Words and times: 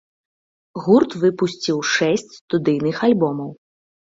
Гурт 0.85 1.11
выпусціў 1.25 1.77
шэсць 1.93 2.27
студыйных 2.39 2.97
альбомаў. 3.11 3.49